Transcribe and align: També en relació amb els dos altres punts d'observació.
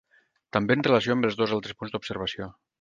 També 0.57 0.77
en 0.77 0.85
relació 0.87 1.17
amb 1.17 1.29
els 1.31 1.39
dos 1.43 1.55
altres 1.61 1.79
punts 1.83 1.97
d'observació. 1.97 2.53